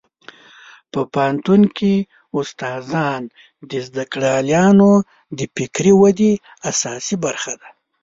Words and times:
په 0.91 0.99
پوهنتون 1.13 1.61
کې 1.77 1.93
استادان 2.37 3.21
د 3.69 3.71
زده 3.87 4.03
کړیالانو 4.13 4.91
د 5.37 5.39
فکري 5.55 5.93
ودې 6.01 6.33
اساسي 6.69 7.15
برخه 7.25 7.53
ده. 7.61 7.69